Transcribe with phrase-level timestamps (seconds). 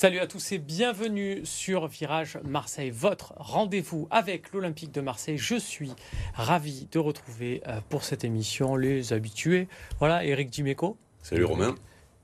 [0.00, 5.38] Salut à tous et bienvenue sur Virage Marseille, votre rendez-vous avec l'Olympique de Marseille.
[5.38, 5.90] Je suis
[6.34, 9.66] ravi de retrouver euh, pour cette émission les habitués.
[9.98, 10.96] Voilà, Eric Dimeco.
[11.20, 11.74] Salut Romain.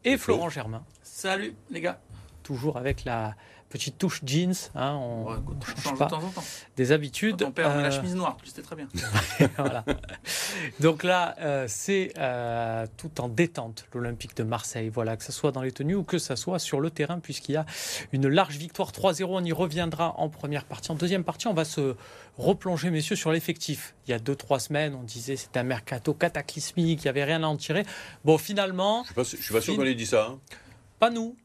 [0.04, 0.84] Et Florent Germain.
[1.02, 2.00] Salut les gars.
[2.45, 3.34] Toujours avec la
[3.75, 4.54] petite touche jeans.
[4.77, 6.45] Hein, on Ouais, écoute, on change change pas de temps en temps.
[6.77, 7.36] des habitudes.
[7.38, 8.86] Ton père met la Euh, chemise noire, c'était très bien.
[9.58, 9.85] voilà.
[10.81, 14.89] Donc là, euh, c'est euh, tout en détente, l'Olympique de Marseille.
[14.90, 17.53] Voilà, que ce soit dans les tenues ou que ce soit sur le terrain, puisqu'il
[17.53, 17.67] y a
[18.12, 19.25] une large victoire 3-0.
[19.29, 20.93] On y reviendra en première partie.
[20.93, 21.96] En deuxième partie, on va se
[22.39, 23.95] replonger, messieurs, sur l'effectif.
[24.06, 27.43] Il y a 2-3 semaines, on disait c'était un mercato cataclysmique, il n'y avait rien
[27.43, 27.84] à en tirer.
[28.25, 30.29] Bon, finalement, Je suis pas, sûr- je suis pas sûr qu'on ait dit ça.
[30.31, 30.39] hein.
[31.00, 31.36] pas nous.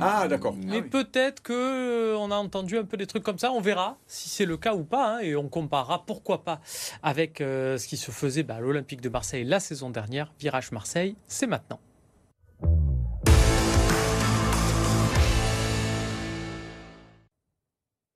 [0.00, 0.54] Ah, d'accord.
[0.56, 0.88] Mais Ah oui.
[0.88, 3.50] peut-être que euh, on a entendu un peu des trucs comme ça.
[3.52, 6.60] On verra si c'est le cas ou pas, hein, et on comparera pourquoi pas
[7.02, 10.32] avec euh, ce qui se faisait bah, à l'Olympique de Marseille la saison dernière.
[10.38, 11.80] Virage Marseille, c'est maintenant.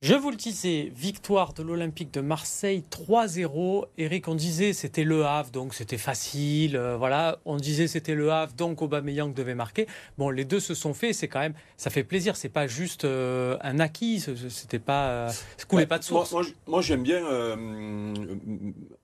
[0.02, 3.84] Je vous le disais, victoire de l'Olympique de Marseille 3-0.
[3.98, 6.74] Eric, on disait c'était le Havre, donc c'était facile.
[6.74, 9.86] euh, voilà, on disait c'était le Havre, donc Aubameyang devait marquer.
[10.18, 11.14] Bon, les deux se sont faits.
[11.14, 12.34] C'est quand même, ça fait plaisir.
[12.34, 14.18] C'est pas juste euh, un acquis.
[14.48, 16.34] C'était pas, euh, ça coulait pas de source.
[16.66, 17.94] moi, j'aime bien euh,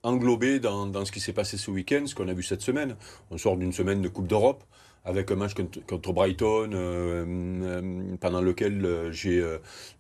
[0.03, 2.97] englober dans, dans ce qui s'est passé ce week-end, ce qu'on a vu cette semaine.
[3.31, 4.65] On sort d'une semaine de Coupe d'Europe
[5.09, 9.11] avec un match contre, Brighton euh, euh, pendant lequel euh,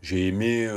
[0.03, 0.69] j'ai aimé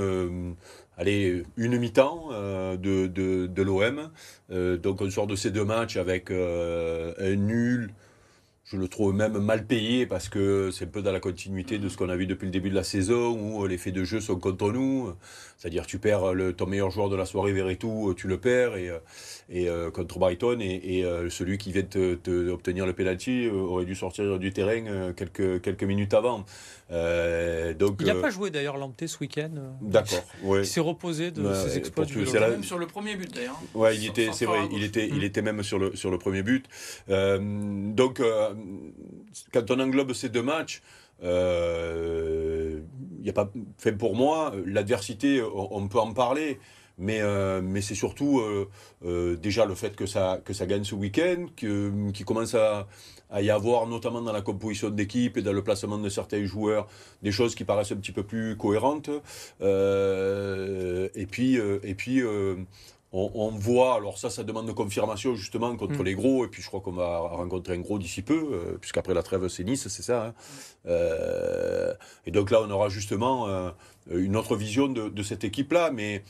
[1.57, 4.09] une mi-temps de, de, de l'OM.
[4.49, 7.91] Donc on sort de ces deux matchs avec un nul.
[8.71, 11.89] Je le trouve même mal payé parce que c'est un peu dans la continuité de
[11.89, 14.21] ce qu'on a vu depuis le début de la saison où les faits de jeu
[14.21, 15.11] sont contre nous.
[15.57, 18.89] C'est-à-dire tu perds le, ton meilleur joueur de la soirée, Verretou, tu le perds et,
[18.89, 18.97] euh,
[19.49, 22.93] et euh, contre Brighton et, et, euh, celui qui vient de te, te- obtenir le
[22.93, 26.45] penalty euh, aurait dû sortir du terrain euh, quelques, quelques minutes avant.
[26.91, 29.51] Euh, donc, Il n'a euh, pas joué d'ailleurs Lamptey ce week-end.
[29.55, 30.59] euh, D'accord, ouais.
[30.61, 32.39] Il s'est reposé de ses exploits du vélo.
[32.39, 33.59] Même sur le premier but d'ailleurs.
[33.73, 35.13] Ouais, il était, c'est vrai, il était, Mm.
[35.15, 36.65] il était même sur le, sur le premier but.
[37.09, 37.39] Euh,
[37.93, 38.53] donc, euh,
[39.53, 40.81] quand on englobe ces deux matchs,
[41.23, 42.79] euh,
[43.21, 46.59] y a pas, fait pour moi, l'adversité, on, peut en parler.
[46.97, 48.69] Mais, euh, mais c'est surtout euh,
[49.05, 52.87] euh, déjà le fait que ça, que ça gagne ce week-end, qu'il commence à,
[53.31, 56.87] à y avoir, notamment dans la composition d'équipe et dans le placement de certains joueurs,
[57.23, 59.09] des choses qui paraissent un petit peu plus cohérentes.
[59.61, 62.21] Et puis, et puis
[63.13, 66.05] on, on voit, alors ça, ça demande de confirmation justement contre Mm.
[66.05, 69.13] les gros, et puis je crois qu'on va rencontrer un gros d'ici peu, euh, puisqu'après
[69.13, 70.27] la trêve, c'est Nice, c'est ça.
[70.27, 70.33] hein.
[70.85, 71.93] Euh,
[72.25, 73.69] et donc là, on aura justement euh,
[74.11, 76.23] une autre vision de, de cette équipe-là, mais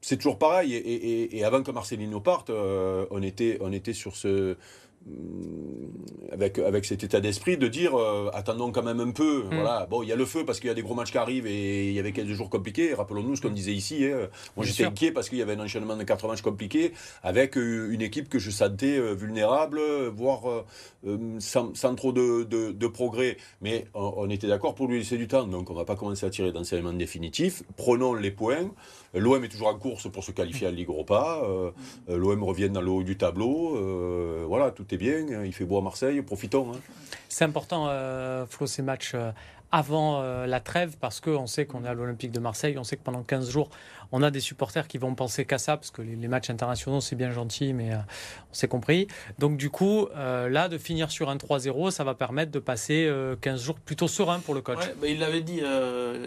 [0.00, 0.74] c'est toujours pareil.
[0.74, 4.56] Et, et- et avant que Marcelino parte, on, était, on était sur ce.
[5.06, 5.90] Hum,
[6.32, 9.42] Avec, avec cet état d'esprit de dire euh, attendons quand même un peu.
[9.50, 9.86] Voilà.
[9.90, 11.46] Bon, il y a le feu parce qu'il y a des gros matchs qui arrivent
[11.46, 12.94] et il y avait 15 jours compliqués.
[12.94, 14.04] Rappelons-nous ce qu'on disait ici.
[14.04, 14.28] hein.
[14.56, 17.90] Moi, j'étais inquiet parce qu'il y avait un enchaînement de 4 matchs compliqués avec euh,
[17.90, 20.64] une équipe que je sentais euh, vulnérable, euh, voire euh,
[21.06, 23.36] euh, sans, sans trop de, de- de progrès.
[23.60, 25.46] Mais on, on était d'accord pour lui laisser du temps.
[25.46, 27.62] Donc, on ne va pas commencer à tirer d'enseignement définitif.
[27.76, 28.70] Prenons les points.
[29.14, 31.40] L'OM est toujours en course pour se qualifier à Ligue Europa.
[31.42, 31.70] Euh,
[32.08, 33.76] euh, L'OM revient dans le haut du tableau.
[33.76, 35.44] Euh, voilà, tout est bien.
[35.44, 36.22] Il fait beau à Marseille.
[36.22, 36.72] Profitons.
[36.72, 36.78] hein.
[37.28, 37.88] C'est important,
[38.48, 39.14] Flo, ces matchs
[39.72, 42.96] avant euh, la trêve, parce qu'on sait qu'on est à l'Olympique de Marseille, on sait
[42.96, 43.70] que pendant 15 jours,
[44.12, 47.00] on a des supporters qui vont penser qu'à ça, parce que les, les matchs internationaux,
[47.00, 47.98] c'est bien gentil, mais euh,
[48.50, 49.06] on s'est compris.
[49.38, 53.06] Donc du coup, euh, là, de finir sur un 3-0, ça va permettre de passer
[53.06, 54.78] euh, 15 jours plutôt serein pour le coach.
[54.78, 55.60] Ouais, bah, il l'avait dit,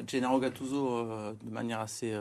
[0.08, 1.06] Gennaro Gattuso,
[1.44, 2.14] de manière assez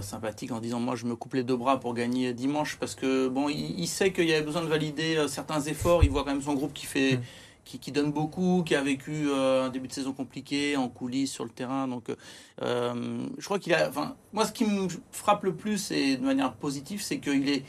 [0.00, 3.28] sympathique, en disant Moi, je me coupe les deux bras pour gagner dimanche, parce que
[3.28, 6.04] bon, il, il sait qu'il y avait besoin de valider certains efforts.
[6.04, 7.16] Il voit quand même son groupe qui fait.
[7.16, 7.22] Mm.
[7.64, 11.30] Qui, qui donne beaucoup, qui a vécu euh, un début de saison compliqué en coulisses
[11.30, 11.86] sur le terrain.
[11.86, 12.06] Donc,
[12.60, 13.88] euh, je crois qu'il a.
[13.88, 17.64] Enfin, moi, ce qui me frappe le plus et de manière positive, c'est qu'il est,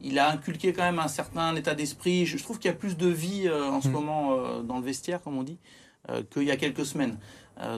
[0.00, 2.26] il a inculqué quand même un certain état d'esprit.
[2.26, 3.92] Je, je trouve qu'il y a plus de vie euh, en ce Mm.
[3.92, 5.58] moment dans le vestiaire, comme on dit,
[6.30, 7.16] qu'il y a quelques semaines.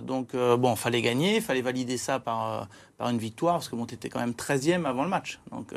[0.03, 2.67] Donc, bon, fallait gagner, fallait valider ça par,
[2.97, 5.39] par une victoire, parce que bon, tu étais quand même 13e avant le match.
[5.53, 5.73] Donc,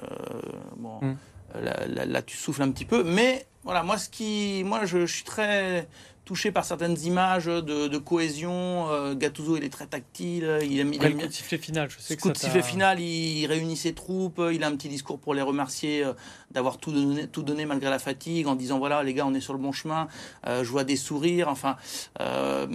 [0.78, 1.16] bon, Mm.
[1.60, 3.04] Là, là- là, tu souffles un petit peu.
[3.04, 5.88] Mais voilà, moi, ce qui, moi je, je suis très
[6.24, 8.88] touché par certaines images de, de cohésion.
[8.90, 10.60] Euh, Gattuso, il est très tactile.
[10.62, 12.38] Il aime, il aime le coup de sifflet final, je sais que coup ça de
[12.38, 16.14] sifflet final, il réunit ses troupes, il a un petit discours pour les remercier euh,
[16.52, 19.42] d'avoir tout donné, tout donné malgré la fatigue, en disant voilà les gars on est
[19.42, 20.08] sur le bon chemin,
[20.48, 21.76] euh, je vois des sourires, enfin
[22.22, 22.68] euh,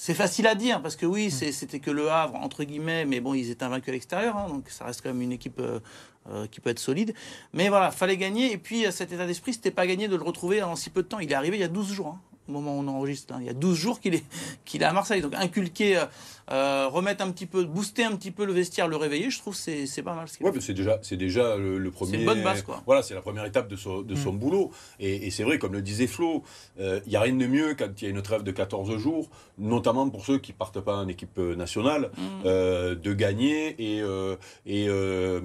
[0.00, 3.18] c'est facile à dire parce que oui c'est- c'était que le Havre entre guillemets, mais
[3.20, 5.80] bon ils étaient invaincus à l'extérieur, hein, donc ça reste quand même une équipe euh,
[6.30, 7.14] euh, qui peut être solide.
[7.52, 10.22] Mais voilà, fallait gagner et puis euh, cet état d'esprit c'était pas gagné de le
[10.22, 11.18] retrouver en si peu de temps.
[11.18, 12.08] Il est arrivé il y a 12 jours.
[12.16, 13.38] hein, au moment où on enregistre, hein.
[13.40, 14.24] il y a 12 jours qu'il est,
[14.64, 15.20] qu'il est à Marseille.
[15.20, 16.04] Donc inculquer, euh,
[16.50, 19.54] euh, remettre un petit peu, booster un petit peu le vestiaire, le réveiller, je trouve
[19.54, 20.28] c'est c'est pas mal.
[20.28, 22.18] ce Ouais, mais c'est déjà, c'est déjà le, le premier.
[22.18, 22.82] une bonne base, quoi.
[22.86, 24.70] Voilà, c'est la première étape de son, de son boulot.
[24.98, 26.42] Et, et c'est vrai, comme le disait Flo,
[26.78, 29.28] il n'y a rien de mieux quand il y a une trêve de 14 jours,
[29.58, 32.20] notamment pour ceux qui partent pas en équipe nationale, Mm.
[32.46, 34.36] euh, de gagner et, euh,
[34.66, 35.40] et, euh,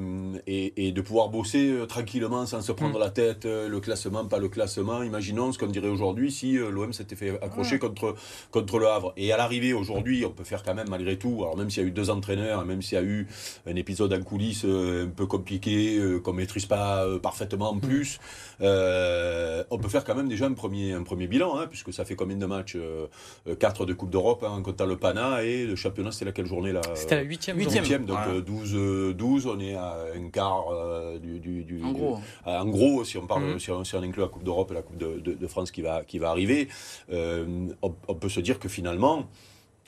[0.48, 4.26] et, et de pouvoir bosser euh, tranquillement sans se prendre la tête, euh, le classement,
[4.26, 5.04] pas le classement.
[5.04, 8.16] Imaginons ce qu'on dirait aujourd'hui si euh, s'était fait accrocher contre,
[8.52, 9.14] contre le Havre.
[9.18, 11.86] Et à l'arrivée, aujourd'hui, on peut faire quand même, malgré tout, alors même s'il y
[11.86, 13.28] a eu deux entraîneurs, même s'il y a eu
[13.66, 17.80] un épisode en coulisses euh, un peu compliqué, euh, qu'on maîtrise pas euh, parfaitement en
[17.80, 18.20] plus,
[18.64, 22.06] euh, on peut faire quand même déjà un premier, un premier bilan, hein, puisque ça
[22.06, 23.08] fait combien de matchs euh,
[23.48, 26.46] euh, Quatre de Coupe d'Europe, hein, en comptant le Pana, et le championnat, c'était laquelle
[26.46, 27.58] journée là C'était la huitième.
[27.58, 27.74] Huitième.
[27.76, 27.84] donc.
[27.84, 28.34] Huitième, donc Voilà.
[28.38, 32.16] euh, 12, euh, 12, on est à un quart euh, du, du, du- En gros.
[32.18, 33.60] du- en gros, si on parle, Mhm.
[33.60, 35.72] si, on, si on inclut la Coupe d'Europe et la Coupe de, de- de France
[35.72, 36.70] qui va, qui va arriver,
[37.12, 39.28] euh, on, on peut se dire que finalement,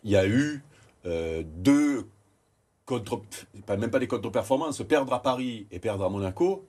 [0.04, 0.62] il y a eu
[1.06, 2.06] euh, deux
[2.86, 3.22] contre,
[3.66, 6.66] pas, même pas des contre-performances, perdre à Paris et perdre à Monaco.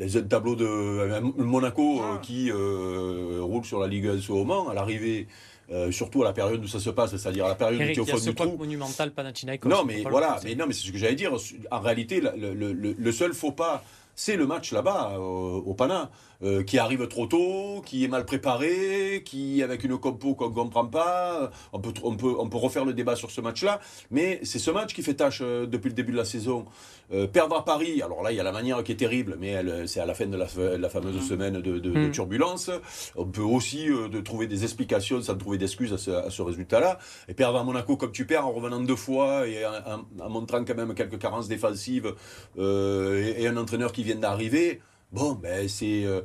[0.00, 2.18] Dans un tableau de Monaco euh, Ouais.
[2.22, 5.28] qui euh, roule sur la Ligue 1 ce moment, à l'arrivée,
[5.70, 7.98] euh, surtout à la période où ça se passe, c'est-à-dire à la période où Eric,
[8.00, 8.56] au fond ce du trou.
[8.56, 9.68] monumental Panathinaikos.
[9.68, 11.32] Non, on mais voilà, mais non, mais c'est ce que j'allais dire.
[11.70, 15.74] En réalité, le, le- le- le seul faux pas, c'est le match là-bas, au, au
[15.74, 16.10] Pana,
[16.42, 20.54] euh, qui arrive trop tôt, qui est mal préparé, qui avec une compo qu'on ne
[20.54, 21.50] comprend pas.
[21.72, 24.70] On peut, on, peut, on peut refaire le débat sur ce match-là, mais c'est ce
[24.70, 26.64] match qui fait tâche euh, depuis le début de la saison.
[27.12, 29.56] Euh, perdre à Paris, alors là, il y a la manière qui est terrible, mais
[29.86, 30.46] c'est à la fin de la,
[30.78, 32.10] la fameuse semaine de, de- de Mhm.
[32.12, 32.70] turbulence.
[33.16, 35.98] On peut aussi euh, de trouver des explications sans trouver d'excuses à
[36.30, 36.98] ce, résultat-là.
[37.28, 40.30] Et perdre à Monaco comme tu perds en revenant deux fois et en, en- en
[40.30, 42.14] montrant quand même quelques carences défensives
[42.58, 44.80] euh, et, et un entraîneur qui vient d'arriver,
[45.12, 46.04] bon, ben c'est.
[46.04, 46.22] euh,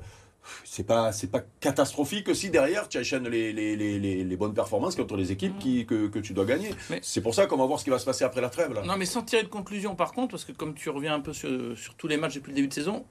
[0.64, 4.54] c'est pas, c'est pas catastrophique si derrière tu enchaînes les, les, les, les, les bonnes
[4.54, 6.70] performances contre les équipes qui, que, que tu dois gagner.
[6.92, 8.72] Mais- C'est pour ça qu'on va voir ce qui va se passer après la trêve.
[8.72, 8.84] Là.
[8.84, 11.34] Non, mais sans tirer de conclusion, par contre, parce que comme tu reviens un peu
[11.34, 13.06] sur, sur tous les matchs depuis le début de saison,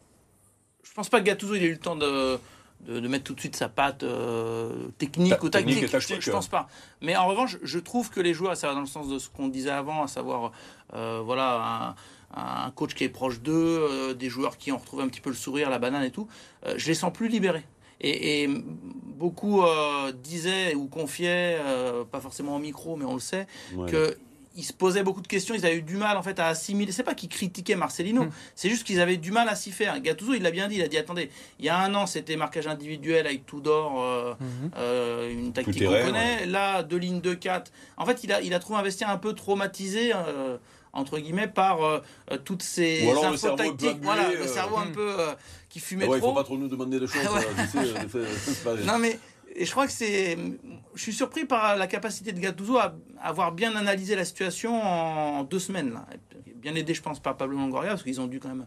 [0.84, 2.38] je pense pas que Gattuso il ait eu le temps de,
[2.86, 5.88] de, de mettre tout de suite sa patte euh, technique Ta- ou tactique.
[5.90, 6.68] je, je pense pas.
[7.00, 9.28] Mais en revanche, je trouve que les joueurs, ça va dans le sens de ce
[9.28, 10.52] qu'on disait avant, à savoir,
[10.94, 11.94] euh, voilà, un,
[12.36, 13.52] un coach qui est proche d'eux,
[13.90, 16.26] euh, des joueurs qui ont retrouvé un petit peu le sourire, la banane et tout,
[16.66, 17.64] euh, je les sens plus libérés.
[18.00, 23.20] Et, et beaucoup euh, disaient ou confiaient, euh, pas forcément au micro, mais on le
[23.20, 23.46] sait,
[23.76, 23.90] Ouais.
[23.90, 24.16] que
[24.56, 26.92] ils se posaient beaucoup de questions, ils avaient eu du mal en fait à assimiler.
[26.92, 28.30] C'est pas qu'ils critiquaient Marcelino, Hmm.
[28.54, 30.00] c'est juste qu'ils avaient du mal à s'y faire.
[30.00, 31.28] Gattuso, il l'a bien dit, il a dit attendez,
[31.58, 34.70] il y a un an c'était marquage individuel avec Tudor, euh, Mhm.
[34.76, 36.46] euh, une tactique qu'on connaît.
[36.46, 37.72] Là, deux lignes de 4.
[37.96, 40.12] En fait, il a, il a trouvé un vestiaire un peu traumatisé.
[40.14, 40.56] euh,
[40.94, 42.00] entre guillemets par euh,
[42.30, 44.92] euh, toutes ces Ou alors le infos cerveau tactiques voilà le euh, cerveau un hmm.
[44.92, 45.34] peu euh,
[45.68, 47.22] qui fumait ouais, il trop faut pas trop nous demander de choses.
[48.86, 49.18] Non mais
[49.56, 50.36] et je crois que c'est.
[50.94, 52.94] Je suis surpris par la capacité de Gattuso à
[53.24, 55.94] à avoir bien analysé la situation en deux semaines.
[55.94, 56.06] Là.
[56.56, 58.66] Bien aidé, je pense, par Pablo Longoria, parce qu'ils ont dû quand même,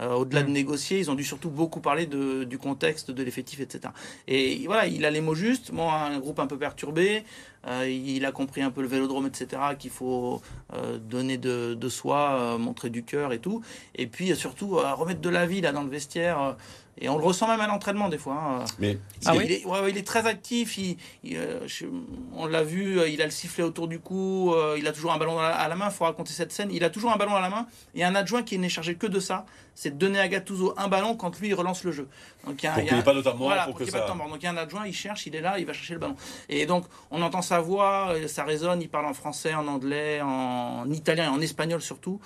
[0.00, 0.52] euh, au-delà de Mm.
[0.52, 3.92] négocier, ils ont dû surtout beaucoup parler de, du contexte, de l'effectif, etc.
[4.26, 5.72] Et voilà, il a les mots justes.
[5.72, 7.24] Bon, un groupe un peu perturbé.
[7.66, 9.62] euh, il a compris un peu le vélodrome, etc.
[9.78, 10.40] Qu'il faut
[10.74, 13.62] euh, donner de, de soi, montrer du cœur et tout.
[13.94, 16.56] Et puis surtout remettre de la vie là dans le vestiaire.
[17.00, 18.34] Et on le ressent même à l'entraînement des fois.
[18.34, 18.64] hein.
[18.78, 20.78] Mais Ah il, oui est, ouais, ouais, il est très actif.
[20.78, 21.86] Il, il, euh, je-
[22.34, 24.52] on l'a vu, euh, il a le sifflet autour du cou.
[24.54, 25.86] euh, il a toujours un ballon à la, à la main.
[25.88, 26.70] Il faut raconter cette scène.
[26.72, 27.66] Il a toujours un ballon à la main.
[27.94, 30.88] Et un adjoint qui n'est chargé que de ça, c'est de donner à Gattuso un
[30.88, 32.08] ballon quand lui il relance le jeu.
[32.46, 33.48] Donc il y a, pour il y qu'il a- n'y ait pas de temps mort,
[33.48, 34.08] voilà, pour pour qu'il ait pas de ça.
[34.08, 34.28] temps mort.
[34.28, 36.00] Donc il y a un adjoint, il cherche, il est là, il va chercher le
[36.00, 36.16] ballon.
[36.48, 38.82] Et donc on entend sa voix, ça résonne.
[38.82, 42.20] Il parle en français, en anglais, en italien et en espagnol surtout.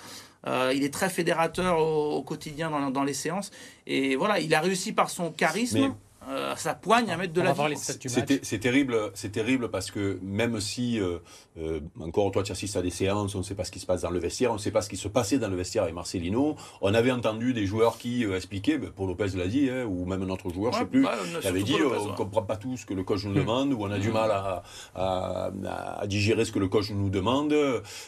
[0.47, 3.51] Euh, il est très fédérateur au, au quotidien dans, dans les séances.
[3.87, 5.91] Et voilà, il a réussi par son charisme, Mais-
[6.29, 7.75] euh, sa poigne à mettre de On la vie.
[7.75, 11.17] C'est terrible, c'est terrible parce que même si euh,
[11.57, 13.85] euh, encore toi tu assistes à des séances, on ne sait pas ce qui se
[13.85, 15.83] passe dans le vestiaire, on ne sait pas ce qui se passait dans le vestiaire
[15.83, 16.55] avec Marcelino.
[16.81, 20.05] On avait entendu des joueurs qui euh, expliquaient, ben, Paul Lopez l'a dit, hein, ou
[20.05, 22.09] même notre joueur, je Ouais, sais plus, ouais, il avait dit euh, Lopez, on ne
[22.11, 22.15] ouais.
[22.15, 23.35] comprend pas tout ce que le coach nous Mm.
[23.35, 24.13] demande, ou on a du Mm.
[24.13, 24.63] mal à,
[24.95, 27.53] à- à- à digérer ce que le coach nous demande.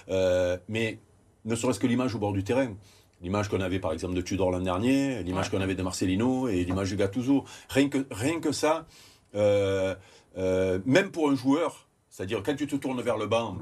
[0.09, 0.99] Euh, mais
[1.45, 2.73] ne serait-ce que l'image au bord du terrain.
[3.21, 6.63] L'image qu'on avait par exemple de Tudor l'an dernier, l'image qu'on avait de Marcelino et
[6.65, 7.45] l'image de Gattuso.
[7.69, 8.85] Rien que, rien que ça,
[9.35, 9.95] euh,
[10.37, 13.57] euh, même pour un joueur, c'est-à-dire quand tu te tournes vers le banc,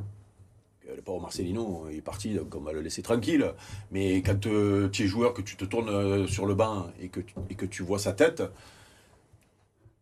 [0.90, 3.54] euh, le pauvre Marcelino il est parti, donc on va le laisser tranquille.
[3.92, 7.36] Mais quand tu es joueur, que tu te tournes sur le banc et que, tu-
[7.50, 8.42] et que tu vois sa tête,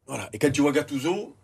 [0.07, 0.29] voilà.
[0.33, 1.35] Et quand tu vois Gattuso,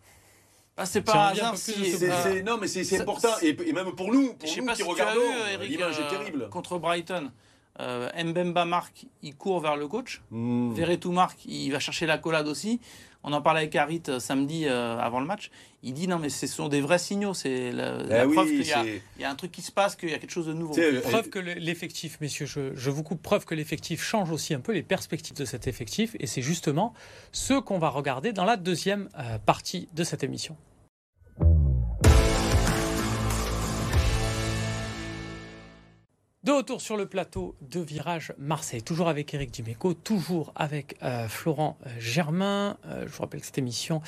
[0.78, 1.74] Ah, c'est pas un hasard si.
[2.04, 3.30] euh, non mais c'est, important.
[3.42, 5.22] Et, et même pour nous, pour nous pas qui si regardons,
[5.62, 6.50] l'image est euh, terrible.
[6.50, 7.32] Contre Brighton,
[7.80, 10.22] euh, Mbemba marque, il court vers le coach.
[10.30, 10.74] Hmm.
[10.74, 12.80] Verretou marque, il va chercher la collade aussi.
[13.24, 15.50] On en parlait avec Harit samedi avant le match.
[15.84, 17.34] Il dit non, mais ce sont des vrais signaux.
[17.34, 18.86] C'est la, Eh oui, preuve qu'il y, a-
[19.20, 20.74] y un truc qui se passe, qu'il y a quelque chose de nouveau.
[21.02, 24.60] Preuve que le- l'effectif, messieurs, je, je vous coupe, preuve que l'effectif change aussi un
[24.60, 26.16] peu les perspectives de cet effectif.
[26.20, 26.94] Et c'est justement
[27.32, 30.58] ce qu'on va regarder dans la deuxième euh, partie de cette émission.
[36.48, 41.28] De retour sur le plateau de Virage Marseille, toujours avec Eric Dimeco, toujours avec euh,
[41.28, 42.78] Florent euh, Germain.
[42.86, 44.02] Euh, je vous rappelle que cette émission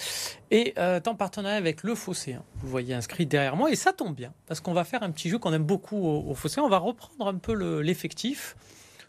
[0.50, 2.36] est en partenariat avec Le Fossé.
[2.36, 2.43] hein.
[2.55, 5.27] Vous voyez inscrit derrière moi et ça tombe bien parce qu'on va faire un petit
[5.27, 6.62] jeu qu'on aime beaucoup au, Fossé.
[6.62, 8.55] On va reprendre un peu le- l'effectif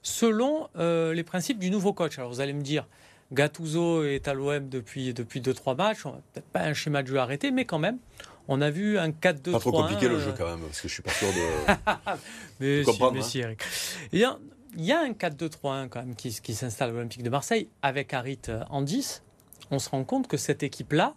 [0.03, 2.19] selon les principes du nouveau coach.
[2.19, 2.89] Alors vous allez me dire,
[3.33, 6.05] Gattuso est à l'OM depuis depuis deux trois matchs.
[6.05, 7.99] On va peut-être pas un schéma de jeu arrêté, mais quand même,
[8.51, 9.53] on a vu un 4-2-3.
[9.53, 12.19] Pas trop compliqué le euh, jeu quand même, parce que je suis pas sûr de.
[12.61, 13.23] mais si, mais hein.
[13.23, 13.63] si, Eric.
[14.13, 14.39] Il y a,
[14.77, 18.13] il y a un 4-2-3-1 quand même qui, qui s'installe à l'Olympique de Marseille avec
[18.13, 19.23] Harit euh, en 10.
[19.71, 21.15] On se rend compte que cette équipe-là,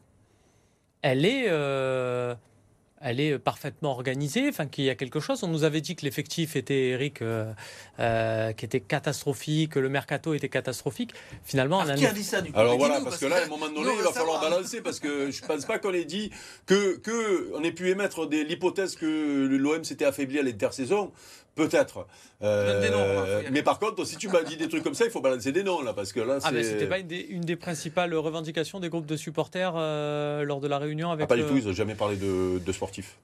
[1.01, 2.35] elle est, euh,
[3.03, 5.43] elle est parfaitement organisée, enfin qu'il y a quelque chose.
[5.43, 7.51] On nous avait dit que l'effectif était, Eric, euh,
[7.99, 11.13] euh, qui était catastrophique, que le mercato était catastrophique.
[11.43, 12.59] Finalement, on a qui a dit ça du coup?
[12.59, 14.99] Alors voilà, parce que là, à un moment donné, on il va falloir balancer parce
[14.99, 16.31] que je pense pas qu'on ait dit
[16.65, 21.11] que, que on ait pu émettre des- l'hypothèse que l'OM s'était affaibli à l'intersaison.
[21.55, 22.07] Peut-être.
[22.41, 25.11] Euh, des noms, mais par contre, si tu m'as dit des trucs comme ça, il
[25.11, 26.47] faut balancer des noms là, parce que là, c'est.
[26.47, 30.43] Ah, mais c'était pas une des, une des principales revendications des groupes de supporters euh,
[30.43, 31.25] lors de la réunion avec.
[31.25, 33.17] Ah, pas du le- tout, ils n'ont jamais parlé de, de sportifs.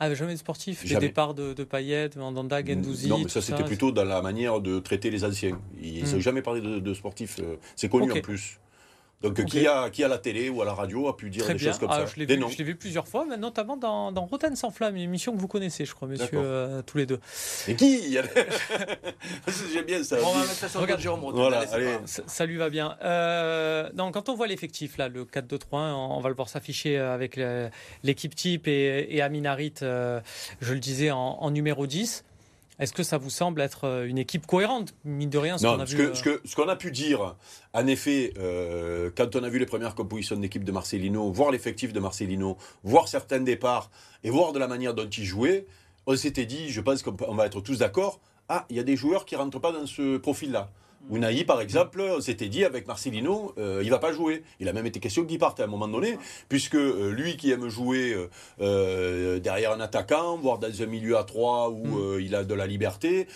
[0.00, 0.82] Ah, jamais de sportifs.
[0.82, 1.08] Les Jamais.
[1.08, 3.06] départs de, de Payet, Mandanda, Gendouzi.
[3.08, 5.60] non, mais ça, c'était plutôt dans la manière de traiter les anciens.
[5.80, 6.20] Ils n'ont Hmm.
[6.20, 7.36] jamais parlé de, de sportifs.
[7.40, 8.58] euh, C'est connu en plus.
[9.22, 11.52] Donc, qui, a, qui à la télé ou à la radio a pu dire Très
[11.52, 11.70] des bien.
[11.72, 12.48] choses comme Ah, ça je l'ai vu, noms.
[12.48, 15.38] je l'ai vu plusieurs fois, mais notamment dans, dans Rotten sans flamme, une émission que
[15.38, 17.20] vous connaissez, je crois, monsieur, euh, tous les deux.
[17.68, 18.22] Et qui a-
[19.74, 20.16] J'aime bien ça.
[20.16, 21.00] Bon, on va mettre ça sur le Regarde.
[21.00, 21.40] Jérôme Rotten.
[21.40, 22.96] Voilà, Allez, Ça, ça lui va bien.
[23.04, 26.98] Euh, non, quand on voit l'effectif, là, le 4-2-3-1, on on va le voir s'afficher
[26.98, 27.68] euh, avec le-
[28.02, 30.20] l'équipe type et, et Amin Harit, euh,
[30.60, 32.24] je le disais, en, en numéro 10.
[32.80, 35.86] Est-ce que ça vous semble être euh, une équipe cohérente Mine de rien, ce a
[35.86, 35.98] ce vu.
[35.98, 37.36] que- euh, ce que- ce qu'on a pu dire,
[37.74, 41.92] en effet, euh, quand on a vu les premières compositions d'équipe de Marcelino, voir l'effectif
[41.92, 43.90] de Marcelino, voir certains départs
[44.24, 45.66] et voir de la manière dont il jouait,
[46.06, 48.18] on s'était dit, je pense qu'on va être tous d'accord,
[48.48, 50.70] ah, il y a des joueurs qui rentrent pas dans ce profil-là.
[51.10, 54.42] Unai, par exemple, on s'était dit avec Marcelino, euh, il va pas jouer.
[54.60, 57.50] Il a même été question qu'il parte à un moment donné, puisque euh, lui qui
[57.50, 58.14] aime jouer
[58.60, 62.20] euh, derrière un attaquant, voire dans un milieu à trois où Mm.
[62.20, 63.26] il a de la liberté,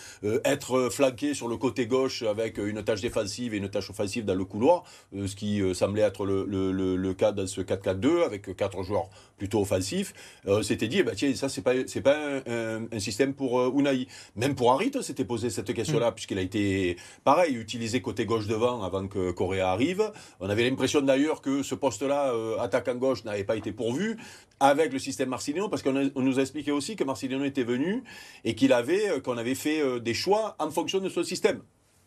[0.45, 4.35] être flanqué sur le côté gauche avec une tâche défensive et une tâche offensive dans
[4.35, 8.55] le couloir, ce qui semblait être le, le- le- le cas dans ce 4-4-2 avec
[8.55, 10.13] quatre joueurs plutôt offensifs.
[10.47, 13.59] Euh, on s'était dit, eh ben, tiens, ça c'est pas c'est pas un, système pour
[13.59, 14.07] euh, Unai.
[14.35, 18.47] Même pour Harit, on s'était posé cette question-là puisqu'il a été pareil utilisé côté gauche
[18.47, 20.11] devant avant que Correa arrive.
[20.39, 24.17] On avait l'impression d'ailleurs que ce poste-là, euh, attaquant gauche, n'avait pas été pourvu
[24.59, 28.03] avec le système Marcelino, parce qu'on nous a expliqué aussi que Marcelino était venu
[28.43, 31.61] et qu'il avait, euh, qu'on avait fait euh, des choix en fonction de son système.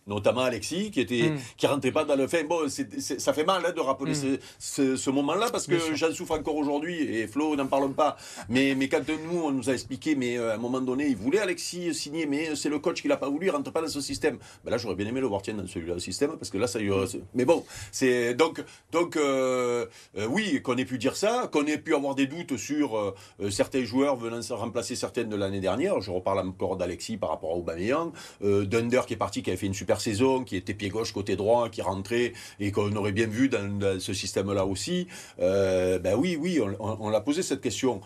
[0.09, 1.39] Notamment Alexis, qui était, Mm.
[1.57, 2.43] qui rentrait pas dans le fait.
[2.45, 4.15] Bon, c'est- ça fait mal hein, de rappeler Mm.
[4.15, 8.17] ce, ce- ce moment-là parce que j'en souffre encore aujourd'hui et Flo, n'en parlons pas.
[8.49, 11.17] Mais, mais quand nous, on nous a expliqué, mais euh, à un moment donné, il
[11.17, 13.89] voulait Alexis signer, mais c'est le coach qui l'a pas voulu, il rentre pas dans
[13.89, 14.39] ce système.
[14.65, 16.87] Ben là, j'aurais bien aimé le voir dans celui-là, système, parce que là, ça y
[16.89, 17.07] est.
[17.07, 18.63] c'est- Mais bon, c'est donc,
[18.93, 19.87] donc euh,
[20.17, 23.15] euh, oui, qu'on ait pu dire ça, qu'on ait pu avoir des doutes sur euh,
[23.41, 26.01] euh, certains joueurs venant se remplacer certaines de l'année dernière.
[26.01, 28.13] Je reparle encore d'Alexis par rapport à Aubameyang,
[28.43, 31.13] euh, Dunder qui est parti, qui avait fait une super saison, qui était pied gauche,
[31.13, 35.07] côté droit, qui rentrait et qu'on aurait bien vu dans, dans ce système-là aussi.
[35.41, 38.01] Euh, ben oui, oui, on, on- on l'a posé cette question.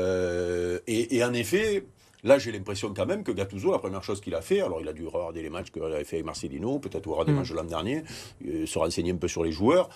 [0.00, 1.84] Euh, et, et en effet,
[2.22, 4.88] Là, j'ai l'impression quand même que Gattuso, la première chose qu'il a fait, alors il
[4.88, 7.36] a dû regarder les matchs qu'il avait fait avec Marcelino, peut-être voir des Mm.
[7.36, 8.02] matchs de l'an dernier,
[8.46, 9.88] euh, se renseigner un peu sur les joueurs.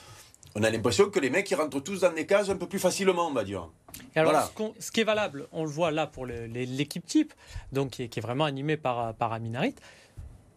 [0.54, 2.78] On a l'impression que les mecs, ils rentrent tous dans des cases un peu plus
[2.78, 3.68] facilement, on va dire.
[4.16, 4.46] Et alors, Voilà.
[4.46, 7.34] ce, qu'on- ce qui est valable, on le voit là pour l'équipe type,
[7.72, 9.74] donc qui est, qui est vraiment animée par, par Amin Harit.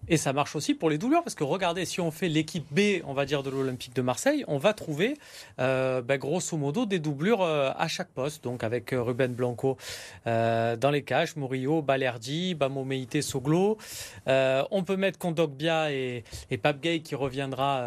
[0.09, 3.03] Et ça marche aussi pour les doubleurs, parce que regardez, si on fait l'équipe B,
[3.05, 5.17] on va dire, de l'Olympique de Marseille, on va trouver,
[5.59, 8.43] euh, ben, grosso modo, des doublures euh, à chaque poste.
[8.45, 9.77] Donc avec euh, Ruben Blanco
[10.25, 13.77] dans les cages, Murillo, Balerdi, Bamo Meite, Soglo.
[14.25, 17.77] On peut mettre Kondogbia et, et Pape Gay qui reviendra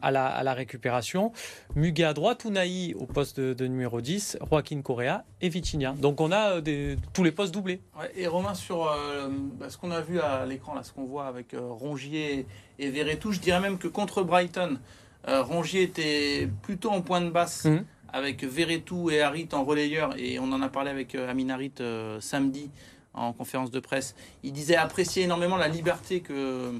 [0.00, 1.32] à, la, récupération.
[1.74, 5.92] Muguet à droite, Unai au poste de, numéro 10, Joaquin Correa et Vitinha.
[5.92, 6.60] Donc on a
[7.12, 7.80] tous les postes doublés.
[8.16, 8.84] Et Romain, sur
[9.58, 12.46] bah, ce qu'on a vu à l'écran, là, ce qu'on voit avec Rongier
[12.78, 14.78] et Verretou, je dirais même que contre Brighton,
[15.28, 17.84] euh, Rongier était plutôt en point de basse Mhm.
[18.12, 21.72] avec Verretou et Harit en relayeur, et on en a parlé avec euh, Amin Harit
[21.80, 22.70] euh, samedi
[23.14, 24.14] en conférence de presse.
[24.42, 26.72] Il disait apprécier énormément la liberté que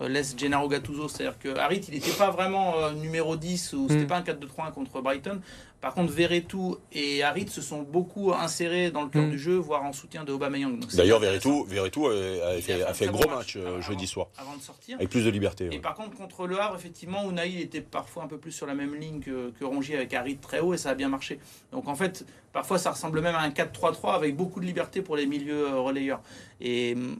[0.00, 1.08] laisse Gennaro Gattuso.
[1.08, 4.06] C'est-à-dire que Harit, il n'était pas vraiment numéro 10 ou c'était mm.
[4.06, 5.40] pas un 4-2-3-1 contre Brighton.
[5.80, 9.30] Par contre, Verretou et Harit se sont beaucoup insérés dans le cœur mm.
[9.30, 10.80] du jeu, voire en soutien de Aubameyang.
[10.94, 11.66] D'ailleurs, Verretou,
[12.08, 14.28] a, fait, a fait, gros match, jeudi soir.
[14.36, 14.96] Avant de sortir.
[14.96, 15.68] Avec plus de liberté.
[15.70, 18.74] Et par contre, contre le Havre, effectivement, Unai était parfois un peu plus sur la
[18.74, 21.38] même ligne que, que Rongier avec Harit très haut et ça a bien marché.
[21.72, 25.16] Donc en fait, parfois ça ressemble même à un 4-3-3 avec beaucoup de liberté pour
[25.16, 26.20] les milieux relayeurs.
[26.60, 27.16] Et mm,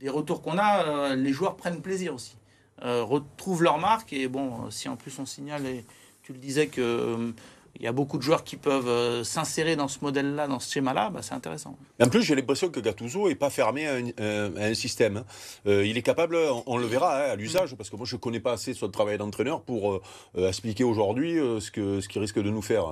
[0.00, 2.36] des retours qu'on a, euh, les joueurs prennent plaisir aussi.
[2.82, 4.12] Euh, retrouvent leur marque.
[4.12, 5.84] Et bon, si en plus on signale, et
[6.22, 7.32] tu le disais, que euh,
[7.76, 10.72] il y a beaucoup de joueurs qui peuvent euh, s'insérer dans ce modèle-là, dans ce
[10.72, 11.78] schéma-là, bah, c'est intéressant.
[12.00, 15.18] En plus, j'ai l'impression que Gattuso n'est pas fermé à un, système.
[15.18, 15.24] Hein.
[15.66, 16.36] Euh, il est capable,
[16.66, 18.88] on, le verra hein, à l'usage, parce que moi je ne connais pas assez son
[18.88, 22.86] travail d'entraîneur pour euh, expliquer aujourd'hui ce qu'il ce qui risque de nous faire.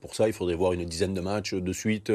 [0.00, 2.10] pour ça, il faudrait voir une dizaine de matchs de suite,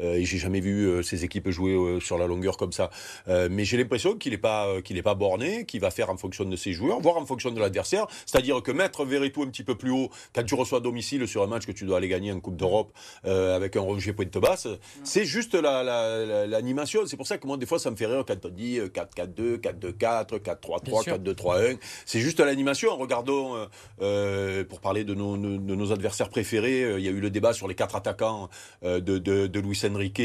[0.00, 2.90] et j'ai jamais vu ces équipes jouer sur la longueur comme ça.
[3.26, 6.56] mais j'ai l'impression qu'il n'est pas, qu'il pas borné, qu'il va faire en fonction de
[6.56, 8.06] ses joueurs, voire en fonction de l'adversaire.
[8.26, 11.42] C'est-à-dire que mettre Verretou un petit peu plus haut quand tu reçois à domicile sur
[11.42, 12.92] un match que tu dois aller gagner en Coupe d'Europe
[13.26, 14.68] euh, avec un Roger Pointe basse.
[15.04, 17.06] C'est juste l'animation.
[17.06, 19.58] c'est pour ça que moi, des fois, ça me fait rire quand on dit 4-4-2,
[19.58, 21.78] 4-2-4, 4-3-3, 4-2-3-1.
[22.06, 22.96] C'est juste l'animation.
[22.96, 23.66] Regardons, euh,
[24.02, 27.52] euh, pour parler de nos, de nos, adversaires préférés, il y a eu le débat
[27.52, 28.50] sur les quatre attaquants
[28.82, 30.22] de, de, de, Luis Enrique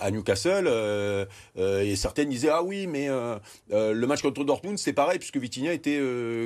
[0.00, 0.68] à Newcastle.
[1.56, 3.08] et certains disaient, ah oui, mais
[3.70, 6.00] le match contre Dortmund, c'est pareil, puisque Vitinha était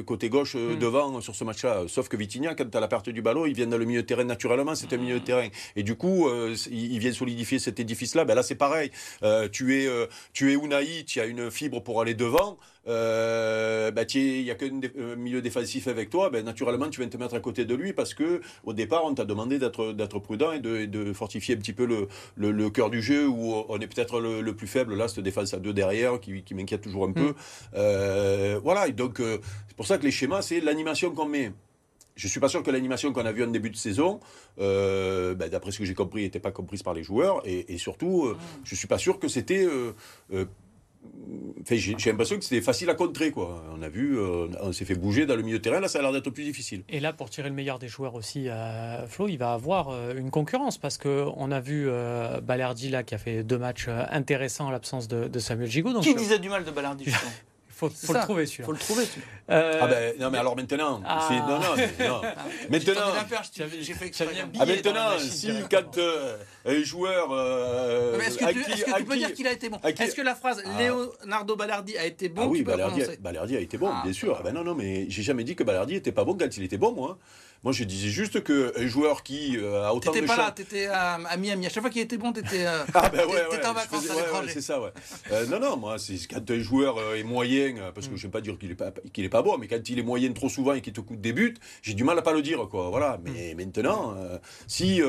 [0.06, 0.78] côté gauche hmm.
[0.78, 1.84] devant sur ce match-là.
[1.88, 4.02] Sauf que Vitinha, quand tu as la perte du ballon, il vient dans le milieu
[4.02, 5.48] de terrain naturellement, c'est un milieu de terrain.
[5.74, 8.24] Et du coup, euh, il vient solidifier cet édifice-là.
[8.24, 8.90] Ben là, c'est pareil.
[9.24, 12.56] Euh, tu es, euh, tu es Unai, tu as une fibre pour aller devant.
[12.86, 14.70] Euh, bah, il n'y a qu'un
[15.16, 18.12] milieu défensif avec toi, ben, naturellement tu vas te mettre à côté de lui parce
[18.12, 21.86] que au départ on t'a demandé d'être prudent et de, de, fortifier un petit peu
[21.86, 25.54] le, le, cœur du jeu où on est peut-être le, plus faible là, cette défense
[25.54, 27.34] à deux derrière qui, qui m'inquiète toujours un peu.
[27.72, 28.58] Mm.
[28.62, 31.52] voilà, et donc c'est pour ça que les schémas c'est l'animation qu'on met
[32.16, 34.20] je suis pas sûr que l'animation qu'on a vue en début de saison,
[34.60, 37.42] euh, ben, d'après ce que j'ai compris, n'était pas comprise par les joueurs.
[37.44, 38.60] Et, surtout, euh, mm.
[38.64, 39.66] je suis pas sûr que c'était.
[39.66, 40.44] Euh,
[41.70, 43.30] j'ai l'impression que c'était facile à contrer.
[43.30, 43.62] Quoi.
[43.76, 45.80] On a vu, on s'est fait bouger dans le milieu de terrain.
[45.80, 46.82] Là, ça a l'air d'être plus difficile.
[46.88, 48.48] Et là, pour tirer le meilleur des joueurs aussi,
[49.08, 51.90] Flo, il va avoir une concurrence parce qu'on a vu
[52.42, 55.92] Balerdi là, qui a fait deux matchs intéressants en l'absence de, Samuel Gigot.
[55.92, 57.04] Donc, qui disait du mal de Balerdi
[57.90, 58.66] faut, faut le trouver celui-là.
[58.66, 59.04] Faut le trouver
[59.50, 59.78] euh...
[59.82, 61.28] Ah ben non mais alors maintenant, ah.
[61.30, 62.22] non non, non.
[62.70, 63.02] maintenant.
[63.80, 67.28] J'ai fait ah maintenant, si quand euh, un joueur.
[67.32, 70.22] Euh, est-ce que, tu, est que tu peux dire qu'il a été bon Est-ce que
[70.22, 70.82] la phrase ah.
[70.82, 74.02] Leonardo Balardi a été bon Ah oui, Balardi, Balardi a été bon, ah.
[74.02, 74.36] bien sûr.
[74.38, 76.62] Ah ben non non mais j'ai jamais dit que Balardi était pas bon quand il
[76.62, 77.18] était bon moi.
[77.64, 80.86] Moi, je disais juste qu'un joueur qui euh, a autant de T'étais pas là, t'étais
[80.86, 81.64] à, à Miami.
[81.64, 84.14] À chaque fois qu'il était bon, t'étais euh, ah ben ouais, ouais, en vacances à
[84.16, 84.50] l'étranger.
[84.52, 84.90] c'est ça, ouais.
[85.32, 88.32] Euh, non, non, moi, c'est quand un joueur est moyen, parce que je ne vais
[88.32, 90.50] pas dire qu'il n'est pas, qu'il est pas bon, mais quand il est moyen trop
[90.50, 92.90] souvent et qu'il te coûte des buts, j'ai du mal à pas le dire, quoi.
[92.90, 93.18] Voilà.
[93.24, 93.56] Mais mm.
[93.56, 94.14] maintenant,
[94.66, 95.00] si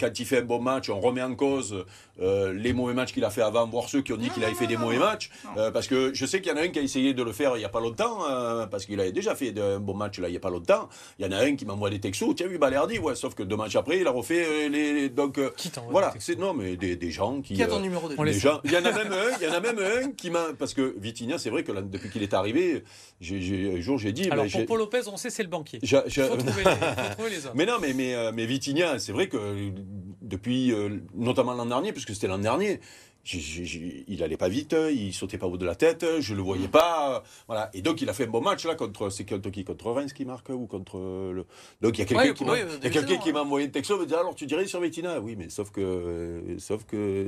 [0.00, 1.84] quand il fait un bon match, on remet en cause
[2.18, 4.66] les mauvais matchs qu'il a fait avant, voire ceux qui ont dit qu'il avait fait
[4.66, 7.12] des mauvais matchs, parce que je sais qu'il y en a un qui a essayé
[7.12, 8.20] de le faire il n'y a pas longtemps,
[8.70, 10.88] parce qu'il avait déjà fait un bon match là il n'y a pas longtemps.
[11.18, 13.42] Il y en a un qui m'envoie des textos, tiens, vu, Balerdi, ouais, sauf que
[13.42, 15.08] deux matchs après, il a refait euh, les.
[15.08, 17.54] Donc, euh, qui voilà, c'est non, mais des, des, gens qui.
[17.54, 19.46] Qui a ton euh, numéro de des gens, Il y en a même un, il
[19.46, 20.52] y en a même un qui m'a.
[20.58, 22.84] Parce que Vitinha, c'est vrai que là, depuis qu'il est arrivé,
[23.22, 24.30] un jour j'ai dit.
[24.30, 25.80] Alors pour Paul Lopez, on sait c'est le banquier.
[25.82, 26.00] Il faut,
[26.36, 26.64] trouver
[27.30, 27.52] les, hommes.
[27.54, 29.70] Mais non, mais, mais, mais Vitinha, c'est vrai que
[30.22, 30.72] depuis,
[31.14, 32.80] notamment l'an dernier, puisque c'était l'an dernier,
[33.26, 36.68] il n'allait pas vite, il sautait pas au bout de la tête, je le voyais
[36.68, 37.70] pas, voilà.
[37.74, 40.12] Et donc il a fait un bon match là contre, c'est contre qui, contre Reims
[40.12, 41.44] qui marque ou contre le.
[41.80, 42.44] Donc il y a quelqu'un qui,
[43.32, 46.56] m'a, envoyé un texto, me dit alors tu dirais sur Bettina, oui, mais sauf que,
[46.58, 47.26] sauf que,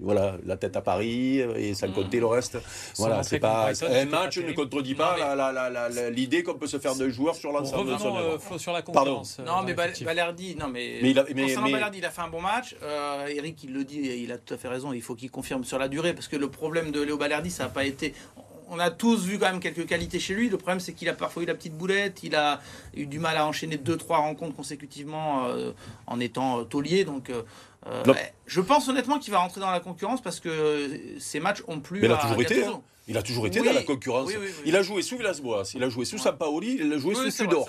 [0.00, 2.58] voilà, la tête à Paris et ça comptait le reste.
[2.96, 5.16] Voilà, c'est pas un match ne contredit pas
[6.10, 9.38] l'idée qu'on peut se faire de joueurs sur l'ensemble de son euh, sur la concurrence.
[9.40, 12.28] Euh, non, mais Balerdi, non mais, mais, il a, mais, Balerdi, il a fait un
[12.28, 12.76] bon match.
[12.82, 15.64] Euh, Eric, il le dit, il a tout à fait raison il faut qu'il confirme
[15.64, 18.14] sur la durée, parce que le problème de Léo Balerdi, ça n'a pas été
[18.70, 20.48] on a tous vu quand même quelques qualités chez lui.
[20.48, 22.22] Le problème, c'est qu'il a parfois eu la petite boulette.
[22.22, 22.60] Il a
[22.94, 25.72] eu du mal à enchaîner deux, trois rencontres consécutivement euh,
[26.06, 27.04] en étant euh, taulier.
[27.04, 27.42] Donc, euh,
[28.46, 30.88] je pense honnêtement qu'il va rentrer dans la concurrence parce que
[31.18, 32.00] ces matchs ont plus.
[32.00, 32.64] Mais il a toujours été.
[32.64, 32.82] Hein.
[33.08, 34.30] Il a toujours été dans la concurrence.
[34.64, 37.68] il a joué sous Villas-Boas, il a joué sous Sampaoli, il a joué sous Sudor.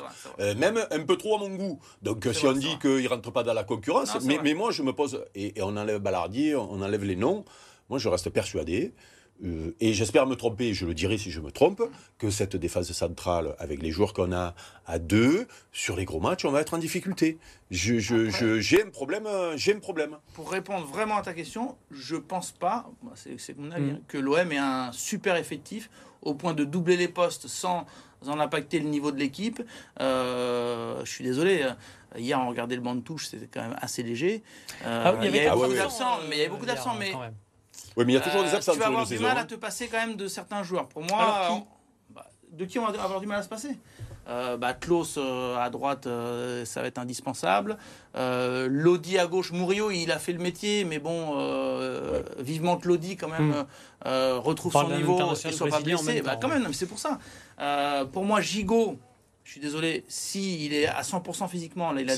[0.57, 1.79] même un peu trop à mon goût.
[2.01, 4.83] Donc si on dit qu'il ne rentre pas dans la concurrence, mais, mais, moi je
[4.83, 7.43] me pose, et, et on enlève Ballardier, on enlève les noms,
[7.89, 8.93] moi je reste persuadé
[9.43, 11.81] euh, et j'espère me tromper, je le dirai si je me trompe,
[12.17, 14.53] que cette défense centrale, avec les joueurs qu'on a
[14.85, 17.37] à deux, sur les gros matchs, on va être en difficulté.
[17.71, 19.27] Je- je- je- J'ai un problème.
[19.55, 20.17] J'ai un problème.
[20.33, 23.95] Pour répondre vraiment à ta question, je pense pas, c'est mon avis, Mm.
[23.95, 25.89] hein, que l'OM ait un super effectif
[26.21, 27.85] au point de doubler les postes sans
[28.27, 29.63] en impacter le niveau de l'équipe.
[29.99, 31.63] Euh, je suis désolé.
[31.63, 31.71] euh,
[32.17, 34.43] Hier, on regardait le banc de touche, c'était quand même assez léger.
[34.85, 36.93] Euh, Ah il y avait Ah beaucoup ouais, d'absents, mais il y avait beaucoup d'absents.
[36.99, 37.13] Mais.
[37.97, 39.41] Oui, mais il y a toujours des euh, absents tu vas avoir du mal à
[39.41, 39.45] hein.
[39.45, 40.87] te passer quand même de certains joueurs.
[40.87, 43.49] Pour moi, Alors, qui on- bah, de qui on va avoir du mal à se
[43.49, 43.77] passer?
[44.29, 47.77] Euh, bah, Klaus euh, à droite, euh, ça va être indispensable.
[48.15, 52.87] Euh, Lodi à gauche, Murillo, il a fait le métier, mais bon, euh, vivement que
[52.87, 53.65] Lodi quand même Mm.
[54.05, 56.21] euh, retrouve son niveau et soit pas blessé.
[56.21, 56.59] Bah, quand ouais.
[56.59, 57.17] même, c'est pour ça.
[57.59, 58.99] Euh, pour moi, Gigot,
[59.43, 62.15] je suis désolé, si il est à 100% physiquement, là, il a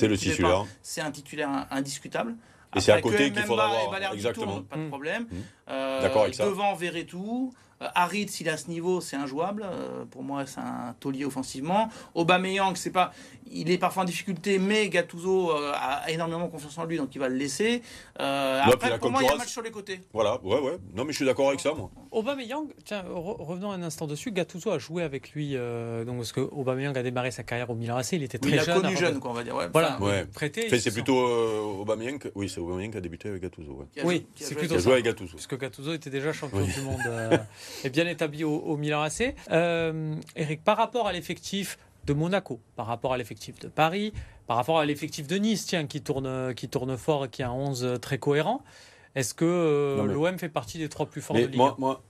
[0.82, 2.36] C'est un titulaire in- indiscutable.
[2.76, 3.70] Et c'est à côté qu'il faudra.
[3.90, 4.46] Balerdi Exactement.
[4.46, 4.88] tournent, pas de Mm.
[4.88, 5.22] problème.
[5.24, 5.36] Mm.
[5.70, 6.44] Euh, D'accord avec ça.
[6.46, 7.52] Devant Verretou.
[7.84, 9.64] Euh, Harit, s'il est à ce niveau, c'est injouable.
[9.64, 11.88] Euh, pour moi, c'est un taulier offensivement.
[12.14, 13.12] Aubameyang, c'est pas,
[13.50, 17.18] il est parfois en difficulté, mais Gattuso euh, a énormément confiance en lui, donc il
[17.18, 17.82] va le laisser.
[18.20, 20.00] Euh, après, pour moi, il y a un match sur les côtés.
[20.12, 20.78] Voilà, ouais, ouais.
[20.94, 21.90] Non, mais je suis d'accord avec ça, moi.
[22.10, 24.30] Aubameyang, tiens, re- revenons un instant dessus.
[24.32, 27.74] Gattuso a joué avec lui, euh, donc parce que Aubameyang a démarré sa carrière au
[27.74, 28.74] Milan AC, il était très il a jeune.
[28.76, 29.54] connu avant jeune, de- quoi, on va dire.
[29.56, 30.24] Ouais, Voilà, Ouais.
[30.26, 30.68] prêté.
[30.70, 32.18] Il c'est plutôt euh, Aubameyang.
[32.18, 33.72] que- Oui, c'est Aubameyang qui a débuté avec Gattuso.
[33.72, 33.86] Ouais.
[33.92, 35.32] qui a Oui, a c'est plutôt Qui a joué avec Gattuso.
[35.36, 36.72] Parce que Gattuso était déjà champion Oui.
[36.72, 36.98] du monde
[37.84, 39.34] et bien établi au, au Milan AC.
[39.50, 44.12] Euh, Eric, par rapport à l'effectif de Monaco, par rapport à l'effectif de Paris,
[44.46, 47.48] par rapport à l'effectif de Nice, tiens, qui tourne, qui tourne fort et qui a
[47.48, 48.62] un 11 très cohérent,
[49.14, 52.02] est-ce que euh, l'OM fait partie des trois plus forts de Ligue moi, moi,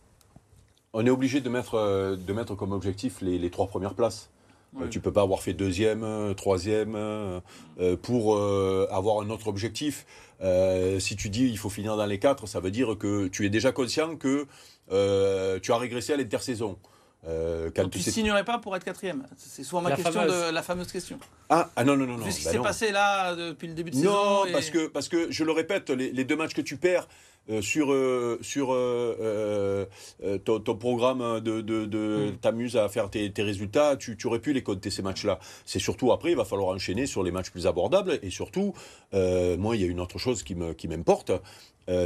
[0.92, 4.30] on est obligé de mettre, euh, de mettre comme objectif les, les trois premières places.
[4.74, 4.88] Ouais.
[4.88, 7.40] tu peux pas avoir fait deuxième, troisième euh,
[8.02, 10.04] pour euh, avoir un autre objectif.
[10.40, 13.46] Euh, si tu dis il faut finir dans les quatre, ça veut dire que tu
[13.46, 14.46] es déjà conscient que
[14.92, 16.78] euh, tu as régressé à l'intersaison.
[17.26, 19.24] Euh, quand Donc, tu sais- signerais pas pour être quatrième.
[19.38, 20.46] C'est souvent ma La question fameuse.
[20.48, 21.18] de la fameuse question.
[21.48, 22.24] Ah, ah non, non, non, non.
[22.26, 22.62] Vu ce qui bah s'est non.
[22.62, 24.12] passé là depuis le début de saison.
[24.12, 26.76] Non, et- parce que, parce que je le répète, les, les deux matchs que tu
[26.76, 27.08] perds
[27.50, 29.86] euh, sur, euh, sur euh,
[30.44, 32.36] ton, ton programme de, de, de Mm.
[32.40, 35.38] t'amuses à faire tes, tes résultats, tu, tu aurais pu les compter ces matchs-là.
[35.66, 38.18] C'est surtout après, il va falloir enchaîner sur les matchs plus abordables.
[38.22, 38.72] Et surtout,
[39.12, 40.54] moi, il y a une autre chose qui
[40.88, 41.32] m'importe,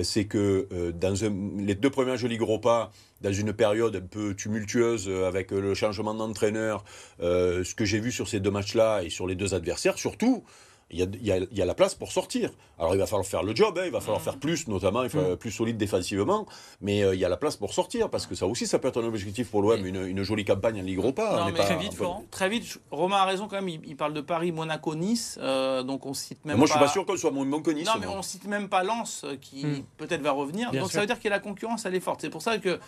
[0.02, 4.00] c'est que dans un- les deux premiers matchs de Ligue Europa, dans une période un
[4.00, 6.84] peu tumultueuse avec le changement d'entraîneur,
[7.20, 10.42] ce que j'ai vu sur ces deux matchs-là et sur les deux adversaires, surtout,
[10.90, 12.50] il y, a, il, y a, il y a la place pour sortir.
[12.78, 15.10] Alors il va falloir faire le job, hein, il va falloir faire plus, notamment il
[15.10, 16.46] faut, plus solide défensivement,
[16.80, 18.88] mais euh, il y a la place pour sortir, parce que ça aussi, ça peut
[18.88, 21.24] être un objectif pour l'OM, une, une jolie campagne en Ligue Europa.
[21.30, 22.24] Non, on n'est mais pas- très vite, Florent.
[22.30, 23.68] Très vite, Romain a raison quand même.
[23.68, 25.38] Il, il parle de Paris, Monaco, Nice.
[25.42, 26.72] euh, donc on cite même Moi, pas.
[26.74, 27.86] je suis pas sûr qu'on soit moins bon que Nice.
[27.86, 28.16] Non, mais moi.
[28.18, 29.82] on cite même pas Lens euh, qui Hmm.
[29.98, 30.70] peut-être va revenir.
[30.70, 30.94] Bien donc sûr.
[30.94, 32.20] ça veut dire que la concurrence elle est forte.
[32.22, 32.78] C'est pour ça que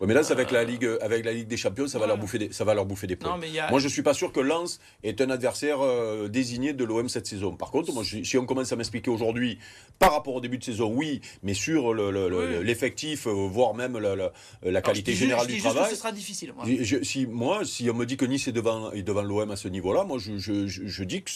[0.00, 2.18] Ouais, mais là, c'est avec la Ligue, avec la Ligue des Champions, ça va, leur
[2.18, 3.30] bouffer des, ça va leur bouffer des points.
[3.30, 3.70] non, mais il y a.
[3.70, 7.26] Moi, je suis pas sûr que Lens est un adversaire euh, désigné de l'OM cette
[7.26, 7.56] saison.
[7.56, 9.58] Par contre, moi, je- si on commence à m'expliquer aujourd'hui,
[9.98, 12.64] par rapport au début de saison, oui, mais sur le- le- le- Oui.
[12.66, 14.32] l'effectif, euh, voire même la, la-
[14.62, 15.90] la Alors, qualité générale je dis du travail.
[15.90, 16.52] ce sera difficile.
[16.66, 19.50] Je- je- si, moi, si on me dit que Nice est devant, est devant l'OM
[19.50, 21.30] à ce niveau-là, moi, je, dis que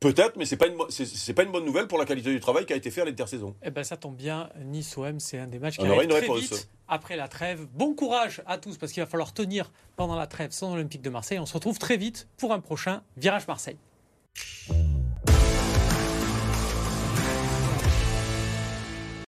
[0.00, 2.30] peut-être, mais c'est pas une, bo- c'est- c'est pas une bonne nouvelle pour la qualité
[2.32, 3.54] du travail qui a été fait à l'intersaison.
[3.62, 6.20] Eh ben ça tombe bien, Nice-OM, c'est un des matchs qui On arrive une très
[6.20, 6.38] réponse.
[6.40, 7.66] vite après la trêve.
[7.74, 11.10] Bon courage à tous parce qu'il va falloir tenir pendant la trêve sans Olympique de
[11.10, 11.38] Marseille.
[11.38, 13.76] On se retrouve très vite pour un prochain Virage Marseille.